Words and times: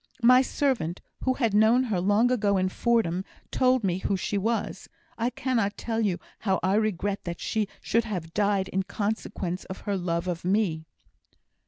My 0.23 0.41
servant, 0.41 0.99
who 1.25 1.35
had 1.35 1.53
known 1.53 1.83
her 1.83 2.01
long 2.01 2.31
ago, 2.31 2.57
in 2.57 2.69
Fordham, 2.69 3.23
told 3.51 3.83
me 3.83 3.99
who 3.99 4.17
she 4.17 4.35
was. 4.35 4.89
I 5.15 5.29
cannot 5.29 5.77
tell 5.77 6.01
how 6.39 6.59
I 6.63 6.73
regret 6.73 7.23
that 7.25 7.39
she 7.39 7.67
should 7.81 8.05
have 8.05 8.33
died 8.33 8.67
in 8.69 8.81
consequence 8.81 9.63
of 9.65 9.81
her 9.81 9.95
love 9.95 10.27
of 10.27 10.43
me." 10.43 10.87